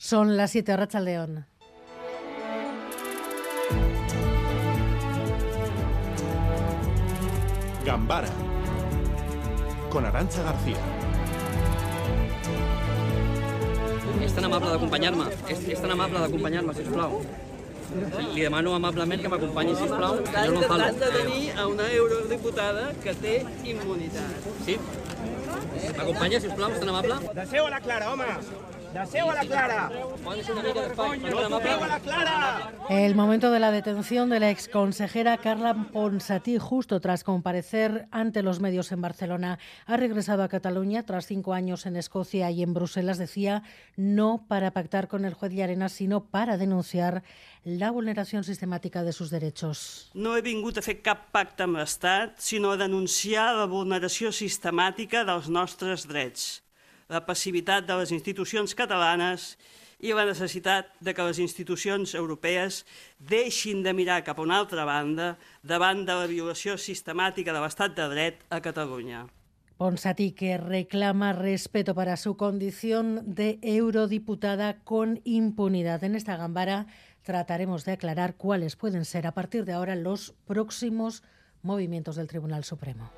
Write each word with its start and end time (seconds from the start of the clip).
Son 0.00 0.36
las 0.36 0.52
7 0.52 0.76
Racha 0.76 1.00
León. 1.00 1.44
Gambara 7.84 8.28
con 9.90 10.06
Arancha 10.06 10.42
García. 10.44 10.76
És 14.22 14.34
tan 14.34 14.44
amable 14.44 14.70
d'acompanyar-me, 14.70 15.26
és, 15.50 15.66
és 15.66 15.82
tan 15.82 15.90
amable 15.90 16.22
d'acompanyar-me, 16.22 16.74
sisplau. 16.78 17.18
Li 18.36 18.42
demano 18.44 18.74
amablement 18.76 19.22
que 19.22 19.30
m'acompanyi, 19.32 19.74
sisplau, 19.82 20.20
no 20.20 20.62
falo. 20.68 20.84
Has 20.84 20.98
de 21.02 21.10
tenir 21.16 21.44
a 21.58 21.66
una 21.66 21.90
eurodiputada 21.90 22.92
que 23.02 23.18
té 23.18 23.36
immunitat. 23.64 24.50
Sí? 24.66 24.78
M'acompanya, 25.96 26.42
sisplau, 26.44 26.70
és 26.70 26.82
tan 26.84 26.94
amable? 26.94 27.22
Deseu 27.42 27.66
a 27.66 27.78
la 27.78 27.80
Clara, 27.82 28.12
home! 28.12 28.77
A 28.98 29.04
la 29.04 29.44
Clara! 29.44 29.86
A 29.86 31.48
la? 31.48 32.00
Clara! 32.00 32.72
El 32.90 33.14
momento 33.14 33.52
de 33.52 33.60
la 33.60 33.70
detención 33.70 34.28
de 34.28 34.40
la 34.40 34.50
exconsejera 34.50 35.36
Carla 35.36 35.88
Ponsatí, 35.92 36.58
justo 36.58 37.00
tras 37.00 37.22
comparecer 37.22 38.08
ante 38.10 38.42
los 38.42 38.58
medios 38.58 38.90
en 38.90 39.00
Barcelona, 39.00 39.60
ha 39.86 39.96
regresado 39.96 40.42
a 40.42 40.48
Cataluña 40.48 41.04
tras 41.04 41.26
cinco 41.26 41.54
años 41.54 41.86
en 41.86 41.94
Escocia 41.94 42.50
y 42.50 42.64
en 42.64 42.74
Bruselas. 42.74 43.18
Decía 43.18 43.62
no 43.96 44.44
para 44.48 44.72
pactar 44.72 45.06
con 45.06 45.24
el 45.24 45.34
juez 45.34 45.52
Llarena, 45.52 45.88
sino 45.88 46.24
para 46.24 46.56
denunciar 46.56 47.22
la 47.62 47.92
vulneración 47.92 48.42
sistemática 48.42 49.04
de 49.04 49.12
sus 49.12 49.30
derechos. 49.30 50.10
No 50.14 50.36
he 50.36 50.42
vingut 50.42 50.78
a 50.78 50.82
fer 50.82 50.98
cap 51.04 51.28
pacte 51.30 51.62
amb 51.62 51.78
l'Estat, 51.78 52.38
sinó 52.42 52.72
a 52.74 52.80
denunciar 52.80 53.52
la 53.54 53.66
vulneració 53.70 54.32
sistemàtica 54.34 55.22
dels 55.28 55.46
nostres 55.52 56.08
drets, 56.08 56.64
la 57.08 57.24
passivitat 57.26 57.86
de 57.88 57.96
les 58.00 58.12
institucions 58.12 58.74
catalanes 58.76 59.56
i 59.98 60.12
la 60.14 60.26
necessitat 60.28 60.92
de 61.02 61.14
que 61.14 61.24
les 61.26 61.40
institucions 61.42 62.14
europees 62.14 62.84
deixin 63.18 63.82
de 63.82 63.94
mirar 63.96 64.22
cap 64.26 64.38
a 64.38 64.44
una 64.44 64.60
altra 64.62 64.84
banda 64.86 65.32
davant 65.62 66.04
de 66.06 66.14
la 66.14 66.28
violació 66.30 66.76
sistemàtica 66.78 67.52
de 67.52 67.64
l'estat 67.64 67.96
de 67.96 68.06
dret 68.12 68.44
a 68.50 68.60
Catalunya. 68.62 69.26
Ponsatí, 69.78 70.32
que 70.32 70.58
reclama 70.58 71.32
respeto 71.32 71.94
para 71.94 72.16
su 72.16 72.36
condición 72.36 73.22
de 73.24 73.60
eurodiputada 73.62 74.80
con 74.82 75.20
impunidad. 75.22 76.02
En 76.02 76.16
esta 76.16 76.36
gambara 76.36 76.86
trataremos 77.22 77.84
de 77.84 77.92
aclarar 77.92 78.34
cuáles 78.34 78.74
pueden 78.74 79.04
ser 79.04 79.26
a 79.26 79.34
partir 79.34 79.64
de 79.64 79.72
ahora 79.72 79.94
los 79.94 80.34
próximos 80.46 81.22
movimientos 81.62 82.16
del 82.16 82.26
Tribunal 82.26 82.64
Supremo. 82.64 83.12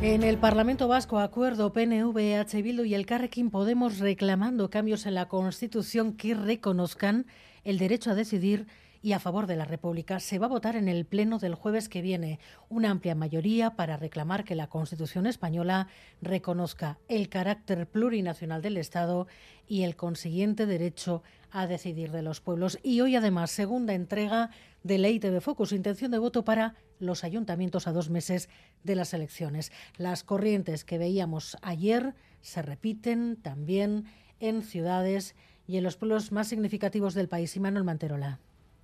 En 0.00 0.22
el 0.22 0.38
Parlamento 0.38 0.86
Vasco, 0.86 1.18
acuerdo 1.18 1.72
PNV, 1.72 2.46
Bildu 2.62 2.84
y 2.84 2.94
el 2.94 3.04
Carrequín 3.04 3.50
Podemos 3.50 3.98
reclamando 3.98 4.70
cambios 4.70 5.06
en 5.06 5.14
la 5.14 5.26
Constitución 5.26 6.12
que 6.12 6.34
reconozcan 6.34 7.26
el 7.64 7.78
derecho 7.78 8.12
a 8.12 8.14
decidir 8.14 8.68
y 9.02 9.12
a 9.12 9.20
favor 9.20 9.46
de 9.46 9.56
la 9.56 9.64
República. 9.64 10.20
Se 10.20 10.38
va 10.38 10.46
a 10.46 10.50
votar 10.50 10.76
en 10.76 10.88
el 10.88 11.04
Pleno 11.04 11.38
del 11.38 11.54
jueves 11.54 11.88
que 11.88 12.02
viene 12.02 12.38
una 12.68 12.90
amplia 12.90 13.14
mayoría 13.14 13.76
para 13.76 13.96
reclamar 13.96 14.44
que 14.44 14.54
la 14.54 14.68
Constitución 14.68 15.26
española 15.26 15.88
reconozca 16.20 16.98
el 17.08 17.28
carácter 17.28 17.86
plurinacional 17.86 18.62
del 18.62 18.76
Estado 18.76 19.26
y 19.66 19.82
el 19.82 19.96
consiguiente 19.96 20.66
derecho 20.66 21.22
a 21.50 21.66
decidir 21.66 22.10
de 22.10 22.22
los 22.22 22.40
pueblos. 22.40 22.78
Y 22.82 23.00
hoy, 23.00 23.16
además, 23.16 23.50
segunda 23.50 23.94
entrega 23.94 24.50
de 24.82 24.98
Ley 24.98 25.20
TV 25.20 25.40
Focus, 25.40 25.72
intención 25.72 26.10
de 26.10 26.18
voto 26.18 26.44
para 26.44 26.74
los 26.98 27.24
ayuntamientos 27.24 27.86
a 27.86 27.92
dos 27.92 28.10
meses 28.10 28.48
de 28.84 28.96
las 28.96 29.14
elecciones. 29.14 29.72
Las 29.96 30.24
corrientes 30.24 30.84
que 30.84 30.98
veíamos 30.98 31.56
ayer 31.62 32.14
se 32.40 32.62
repiten 32.62 33.36
también 33.36 34.06
en 34.40 34.62
ciudades 34.62 35.34
y 35.66 35.76
en 35.76 35.84
los 35.84 35.96
pueblos 35.96 36.32
más 36.32 36.48
significativos 36.48 37.14
del 37.14 37.28
país. 37.28 37.54
Y 37.56 37.60
Manuel 37.60 37.84
Manterola. 37.84 38.40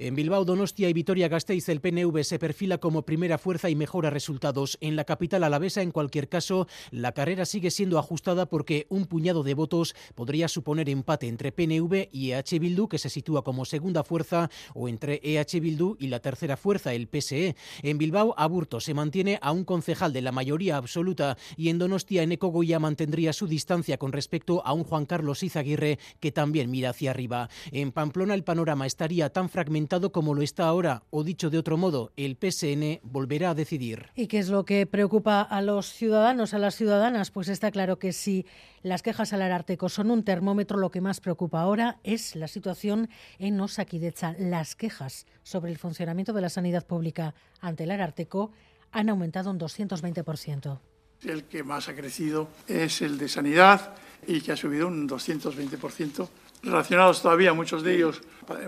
En 0.00 0.14
Bilbao, 0.14 0.44
Donostia 0.44 0.88
y 0.88 0.92
Vitoria-Gasteiz, 0.92 1.68
el 1.70 1.80
PNV 1.80 2.22
se 2.22 2.38
perfila 2.38 2.78
como 2.78 3.02
primera 3.02 3.36
fuerza 3.36 3.68
y 3.68 3.74
mejora 3.74 4.10
resultados. 4.10 4.78
En 4.80 4.94
la 4.94 5.02
capital 5.02 5.42
alavesa, 5.42 5.82
en 5.82 5.90
cualquier 5.90 6.28
caso, 6.28 6.68
la 6.92 7.10
carrera 7.10 7.44
sigue 7.44 7.72
siendo 7.72 7.98
ajustada 7.98 8.46
porque 8.46 8.86
un 8.90 9.06
puñado 9.06 9.42
de 9.42 9.54
votos 9.54 9.96
podría 10.14 10.46
suponer 10.46 10.88
empate 10.88 11.26
entre 11.26 11.50
PNV 11.50 12.10
y 12.12 12.30
EH 12.30 12.60
Bildu, 12.60 12.86
que 12.86 12.98
se 12.98 13.10
sitúa 13.10 13.42
como 13.42 13.64
segunda 13.64 14.04
fuerza, 14.04 14.50
o 14.72 14.88
entre 14.88 15.20
EH 15.20 15.58
Bildu 15.58 15.96
y 15.98 16.06
la 16.06 16.20
tercera 16.20 16.56
fuerza, 16.56 16.94
el 16.94 17.08
PSE. 17.08 17.56
En 17.82 17.98
Bilbao, 17.98 18.36
Aburto 18.38 18.78
se 18.78 18.94
mantiene 18.94 19.40
a 19.42 19.50
un 19.50 19.64
concejal 19.64 20.12
de 20.12 20.22
la 20.22 20.30
mayoría 20.30 20.76
absoluta 20.76 21.36
y 21.56 21.70
en 21.70 21.78
Donostia, 21.78 22.22
Eneco 22.22 22.46
Goya 22.48 22.78
mantendría 22.78 23.32
su 23.32 23.48
distancia 23.48 23.98
con 23.98 24.12
respecto 24.12 24.64
a 24.64 24.74
un 24.74 24.84
Juan 24.84 25.06
Carlos 25.06 25.42
Izaguirre 25.42 25.98
que 26.20 26.30
también 26.30 26.70
mira 26.70 26.90
hacia 26.90 27.10
arriba. 27.10 27.48
En 27.72 27.90
Pamplona, 27.90 28.34
el 28.34 28.44
panorama 28.44 28.86
estaría 28.86 29.30
tan 29.30 29.48
fragmentado 29.48 29.87
como 30.12 30.34
lo 30.34 30.42
está 30.42 30.66
ahora, 30.66 31.02
o 31.10 31.24
dicho 31.24 31.50
de 31.50 31.58
otro 31.58 31.76
modo, 31.76 32.12
el 32.16 32.36
PSN 32.36 33.00
volverá 33.02 33.50
a 33.50 33.54
decidir. 33.54 34.10
¿Y 34.14 34.26
qué 34.26 34.38
es 34.38 34.48
lo 34.48 34.64
que 34.64 34.86
preocupa 34.86 35.40
a 35.42 35.62
los 35.62 35.92
ciudadanos, 35.92 36.54
a 36.54 36.58
las 36.58 36.76
ciudadanas? 36.76 37.30
Pues 37.30 37.48
está 37.48 37.70
claro 37.70 37.98
que 37.98 38.12
si 38.12 38.46
las 38.82 39.02
quejas 39.02 39.32
al 39.32 39.42
Ararteco 39.42 39.88
son 39.88 40.10
un 40.10 40.24
termómetro, 40.24 40.78
lo 40.78 40.90
que 40.90 41.00
más 41.00 41.20
preocupa 41.20 41.60
ahora 41.60 41.98
es 42.04 42.36
la 42.36 42.48
situación 42.48 43.08
en 43.38 43.60
Osakidecha. 43.60 44.34
Las 44.38 44.76
quejas 44.76 45.26
sobre 45.42 45.72
el 45.72 45.78
funcionamiento 45.78 46.32
de 46.32 46.42
la 46.42 46.48
sanidad 46.48 46.86
pública 46.86 47.34
ante 47.60 47.84
el 47.84 47.90
Ararteco 47.90 48.52
han 48.92 49.08
aumentado 49.08 49.50
un 49.50 49.58
220%. 49.58 50.78
El 51.24 51.44
que 51.44 51.64
más 51.64 51.88
ha 51.88 51.96
crecido 51.96 52.48
es 52.68 53.02
el 53.02 53.18
de 53.18 53.28
sanidad 53.28 53.94
y 54.26 54.40
que 54.40 54.52
ha 54.52 54.56
subido 54.56 54.86
un 54.86 55.08
220%, 55.08 56.28
relacionados 56.62 57.22
todavía 57.22 57.52
muchos 57.52 57.82
de 57.82 57.96
ellos 57.96 58.20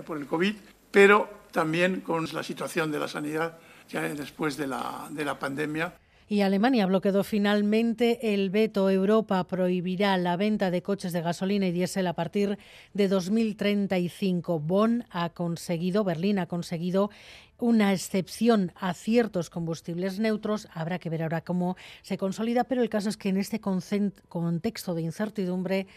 por 0.05 0.17
el 0.17 0.25
COVID, 0.25 0.55
pero 0.91 1.29
también 1.51 2.01
con 2.01 2.27
la 2.33 2.43
situación 2.43 2.91
de 2.91 2.99
la 2.99 3.07
sanidad 3.07 3.57
ya 3.89 4.01
después 4.01 4.57
de 4.57 4.67
la, 4.67 5.07
de 5.11 5.25
la 5.25 5.37
pandemia. 5.37 5.93
Y 6.31 6.43
Alemania 6.43 6.85
bloqueó 6.85 7.25
finalmente 7.25 8.33
el 8.33 8.51
veto. 8.51 8.89
Europa 8.89 9.43
prohibirá 9.45 10.17
la 10.17 10.37
venta 10.37 10.71
de 10.71 10.81
coches 10.81 11.11
de 11.11 11.21
gasolina 11.21 11.67
y 11.67 11.73
diésel 11.73 12.07
a 12.07 12.13
partir 12.13 12.57
de 12.93 13.09
2035. 13.09 14.61
Bonn 14.61 15.03
ha 15.09 15.31
conseguido, 15.31 16.05
Berlín 16.05 16.39
ha 16.39 16.45
conseguido 16.45 17.09
una 17.57 17.91
excepción 17.91 18.71
a 18.79 18.93
ciertos 18.93 19.49
combustibles 19.49 20.19
neutros. 20.19 20.69
Habrá 20.73 20.99
que 20.99 21.09
ver 21.09 21.23
ahora 21.23 21.41
cómo 21.41 21.75
se 22.01 22.17
consolida, 22.17 22.63
pero 22.63 22.81
el 22.81 22.89
caso 22.89 23.09
es 23.09 23.17
que 23.17 23.27
en 23.27 23.35
este 23.35 23.59
contexto 23.59 24.95
de 24.95 25.01
incertidumbre 25.01 25.87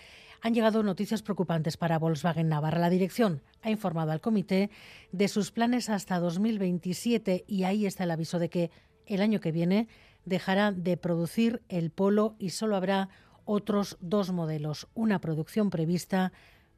han 0.45 0.53
llegado 0.53 0.83
noticias 0.83 1.23
preocupantes 1.23 1.79
para 1.79 1.99
Volkswagen 1.99 2.51
Navarra. 2.51 2.79
La 2.79 2.91
dirección 2.91 3.41
ha 3.63 3.71
informado 3.71 4.13
al 4.13 4.21
comité 4.21 4.69
de 5.11 5.29
sus 5.29 5.51
planes 5.51 5.89
hasta 5.89 6.19
2027 6.19 7.47
y 7.49 7.65
ahí 7.65 7.87
está 7.87 8.05
el 8.05 8.11
aviso 8.11 8.39
de 8.39 8.51
que 8.51 8.71
el 9.07 9.23
año 9.23 9.41
que 9.41 9.53
viene 9.53 9.89
dejará 10.27 10.71
de 10.71 10.99
producir 10.99 11.63
el 11.71 11.91
Polo 11.91 12.37
y 12.39 12.51
solo 12.51 12.77
habrá 12.77 13.09
otros 13.47 13.97
dos 14.03 14.33
modelos, 14.33 14.87
una 14.93 15.19
producción 15.19 15.71
prevista 15.71 16.31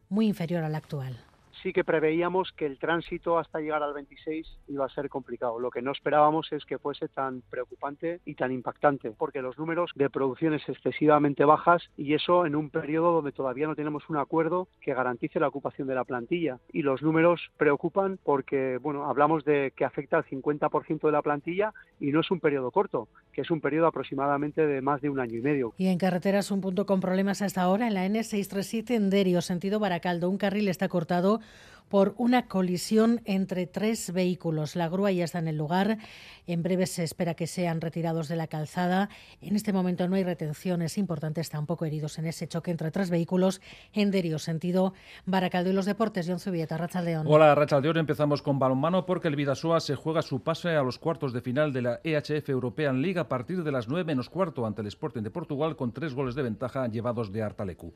muy 0.09 0.28
inferior 0.28 0.62
a 0.62 0.69
la 0.69 0.78
actual 0.78 1.19
sí 1.62 1.72
que 1.72 1.84
preveíamos 1.84 2.52
que 2.52 2.66
el 2.66 2.78
tránsito 2.78 3.38
hasta 3.38 3.60
llegar 3.60 3.82
al 3.82 3.94
26 3.94 4.46
iba 4.68 4.84
a 4.84 4.88
ser 4.88 5.08
complicado. 5.08 5.58
Lo 5.58 5.70
que 5.70 5.82
no 5.82 5.92
esperábamos 5.92 6.52
es 6.52 6.64
que 6.64 6.78
fuese 6.78 7.08
tan 7.08 7.42
preocupante 7.50 8.20
y 8.24 8.34
tan 8.34 8.52
impactante, 8.52 9.12
porque 9.12 9.42
los 9.42 9.58
números 9.58 9.90
de 9.94 10.10
producción 10.10 10.54
es 10.54 10.68
excesivamente 10.68 11.44
bajas 11.44 11.82
y 11.96 12.14
eso 12.14 12.46
en 12.46 12.56
un 12.56 12.70
periodo 12.70 13.12
donde 13.12 13.32
todavía 13.32 13.66
no 13.66 13.74
tenemos 13.74 14.08
un 14.08 14.16
acuerdo 14.16 14.68
que 14.80 14.94
garantice 14.94 15.40
la 15.40 15.48
ocupación 15.48 15.88
de 15.88 15.94
la 15.94 16.04
plantilla. 16.04 16.58
Y 16.72 16.82
los 16.82 17.02
números 17.02 17.40
preocupan 17.56 18.18
porque, 18.22 18.78
bueno, 18.78 19.06
hablamos 19.06 19.44
de 19.44 19.72
que 19.76 19.84
afecta 19.84 20.18
al 20.18 20.24
50% 20.24 21.00
de 21.06 21.12
la 21.12 21.22
plantilla 21.22 21.72
y 22.00 22.12
no 22.12 22.20
es 22.20 22.30
un 22.30 22.40
periodo 22.40 22.70
corto, 22.70 23.08
que 23.32 23.42
es 23.42 23.50
un 23.50 23.60
periodo 23.60 23.86
aproximadamente 23.86 24.66
de 24.66 24.80
más 24.80 25.00
de 25.00 25.10
un 25.10 25.20
año 25.20 25.38
y 25.38 25.42
medio. 25.42 25.74
Y 25.76 25.88
en 25.88 25.98
carreteras 25.98 26.50
un 26.50 26.60
punto 26.60 26.86
con 26.86 27.00
problemas 27.00 27.42
hasta 27.42 27.62
ahora 27.62 27.86
en 27.86 27.94
la 27.94 28.06
N637 28.06 28.94
en 28.94 29.10
Derio, 29.10 29.41
sentido 29.42 29.78
Baracaldo. 29.78 30.30
Un 30.30 30.38
carril 30.38 30.68
está 30.68 30.88
cortado 30.88 31.41
por 31.88 32.15
una 32.18 32.48
colisión 32.48 33.21
entre 33.24 33.66
tres 33.66 34.12
vehículos. 34.12 34.77
La 34.77 34.88
grúa 34.88 35.12
ya 35.12 35.24
está 35.24 35.38
en 35.38 35.48
el 35.48 35.56
lugar. 35.56 35.98
En 36.47 36.62
breve 36.62 36.86
se 36.86 37.04
espera 37.04 37.34
que 37.34 37.47
sean 37.47 37.80
retirados 37.80 38.28
de 38.28 38.36
la 38.36 38.47
calzada. 38.47 39.09
En 39.41 39.56
este 39.56 39.72
momento 39.72 40.09
no 40.09 40.16
hay 40.16 40.24
retenciones 40.24 40.98
importantes, 40.98 41.50
tampoco 41.50 41.84
heridos 41.84 42.18
en 42.18 42.27
ese 42.27 42.47
choque 42.47 42.71
entre 42.71 42.91
tres 42.91 43.10
vehículos 43.10 43.60
en 43.92 44.10
Derio, 44.10 44.38
sentido 44.38 44.94
Baracaldo 45.24 45.71
y 45.71 45.72
los 45.72 45.86
deportes. 45.86 46.27
John 46.28 46.41
Zubieta, 46.41 46.77
Rachaldeón. 46.77 47.27
Hola, 47.28 47.54
Rachaldeón. 47.54 47.98
Empezamos 47.98 48.42
con 48.42 48.59
balonmano 48.59 49.06
porque 49.06 49.28
el 49.28 49.36
Vidasoa 49.36 49.80
se 49.80 49.94
juega 49.94 50.22
su 50.22 50.42
pase 50.42 50.71
a 50.71 50.83
los 50.83 50.98
cuartos 50.98 51.33
de 51.33 51.41
final 51.41 51.72
de 51.72 51.83
la 51.83 52.00
EHF 52.03 52.48
European 52.48 53.03
League 53.03 53.18
a 53.18 53.28
partir 53.28 53.62
de 53.62 53.72
las 53.72 53.88
9 53.88 54.04
menos 54.04 54.28
cuarto 54.28 54.66
ante 54.66 54.83
el 54.83 54.88
Sporting 54.88 55.22
de 55.22 55.30
Portugal 55.30 55.77
con 55.77 55.92
tres 55.92 56.15
goles 56.15 56.34
de 56.34 56.42
ventaja 56.42 56.86
llevados 56.88 57.33
de 57.33 57.42
Artalecu. 57.42 57.92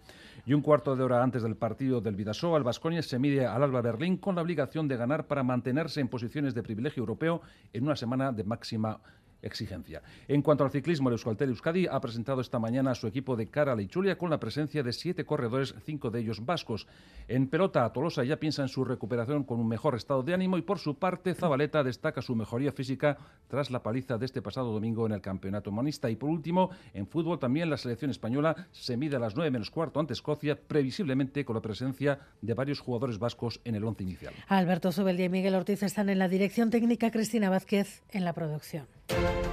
Y 0.46 0.54
un 0.54 0.62
cuarto 0.62 0.96
de 0.96 1.02
hora 1.04 1.22
antes 1.22 1.42
del 1.42 1.56
partido 1.56 2.00
del 2.00 2.16
Vidasoa, 2.16 2.58
el 2.58 2.64
Vasconia 2.64 3.02
se 3.02 3.18
mide 3.18 3.46
al 3.46 3.62
Alba 3.62 3.79
Berlín 3.82 4.16
con 4.16 4.34
la 4.34 4.42
obligación 4.42 4.88
de 4.88 4.96
ganar 4.96 5.26
para 5.26 5.42
mantenerse 5.42 6.00
en 6.00 6.08
posiciones 6.08 6.54
de 6.54 6.62
privilegio 6.62 7.00
europeo 7.00 7.42
en 7.72 7.84
una 7.84 7.96
semana 7.96 8.32
de 8.32 8.44
máxima 8.44 9.00
exigencia. 9.42 10.02
En 10.28 10.42
cuanto 10.42 10.64
al 10.64 10.70
ciclismo, 10.70 11.08
el 11.08 11.14
Euskaltel 11.14 11.50
Euskadi 11.50 11.86
ha 11.86 12.00
presentado 12.00 12.40
esta 12.40 12.58
mañana 12.58 12.92
a 12.92 12.94
su 12.94 13.06
equipo 13.06 13.36
de 13.36 13.48
cara 13.48 13.72
a 13.72 13.76
la 13.76 13.82
con 14.16 14.30
la 14.30 14.40
presencia 14.40 14.82
de 14.82 14.92
siete 14.92 15.24
corredores, 15.24 15.74
cinco 15.84 16.10
de 16.10 16.20
ellos 16.20 16.44
vascos. 16.44 16.86
En 17.28 17.48
pelota, 17.48 17.92
Tolosa 17.92 18.24
ya 18.24 18.36
piensa 18.36 18.62
en 18.62 18.68
su 18.68 18.84
recuperación 18.84 19.44
con 19.44 19.60
un 19.60 19.68
mejor 19.68 19.94
estado 19.94 20.22
de 20.22 20.34
ánimo 20.34 20.58
y 20.58 20.62
por 20.62 20.78
su 20.78 20.96
parte 20.96 21.34
Zabaleta 21.34 21.82
destaca 21.82 22.22
su 22.22 22.34
mejoría 22.34 22.72
física 22.72 23.16
tras 23.48 23.70
la 23.70 23.82
paliza 23.82 24.18
de 24.18 24.26
este 24.26 24.42
pasado 24.42 24.72
domingo 24.72 25.06
en 25.06 25.12
el 25.12 25.20
campeonato 25.20 25.70
monista. 25.70 26.10
Y 26.10 26.16
por 26.16 26.30
último, 26.30 26.70
en 26.94 27.06
fútbol 27.06 27.38
también 27.38 27.70
la 27.70 27.76
selección 27.76 28.10
española 28.10 28.68
se 28.70 28.96
mide 28.96 29.16
a 29.16 29.18
las 29.18 29.34
nueve 29.34 29.50
menos 29.50 29.70
cuarto 29.70 30.00
ante 30.00 30.12
Escocia, 30.12 30.58
previsiblemente 30.58 31.44
con 31.44 31.56
la 31.56 31.62
presencia 31.62 32.18
de 32.40 32.54
varios 32.54 32.80
jugadores 32.80 33.18
vascos 33.18 33.60
en 33.64 33.74
el 33.74 33.84
once 33.84 34.02
inicial. 34.02 34.34
Alberto 34.48 34.92
Subeldía 34.92 35.26
y 35.26 35.30
Miguel 35.30 35.54
Ortiz 35.54 35.82
están 35.82 36.08
en 36.08 36.18
la 36.18 36.28
dirección 36.28 36.70
técnica, 36.70 37.10
Cristina 37.10 37.50
Vázquez 37.50 38.02
en 38.10 38.24
la 38.24 38.32
producción. 38.32 38.86
Thank 39.10 39.44
you 39.44 39.49